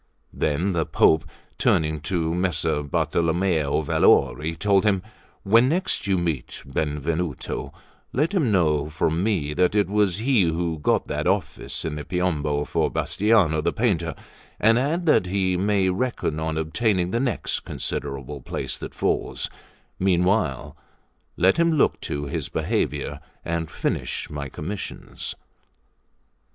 [0.33, 1.25] Then the Pope
[1.59, 5.03] turning to Messer Bartolommeo Valori, told him:
[5.43, 7.71] "When next you meet Benvenuto,
[8.11, 12.03] let him know from me that it was he who got that office in the
[12.03, 14.15] Piombo for Bastiano the painter,
[14.59, 19.51] and add that he may reckon on obtaining the next considerable place that falls;
[19.99, 20.75] meanwhile
[21.37, 25.35] let him look to his behaviour, and finish my commissions."